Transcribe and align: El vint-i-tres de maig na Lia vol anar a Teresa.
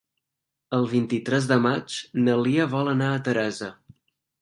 El 0.77 0.87
vint-i-tres 0.93 1.51
de 1.53 1.59
maig 1.67 1.99
na 2.25 2.41
Lia 2.49 2.69
vol 2.75 2.93
anar 2.97 3.15
a 3.19 3.25
Teresa. 3.31 3.75